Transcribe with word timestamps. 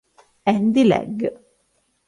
Andy 0.53 0.81
Legg 0.83 1.19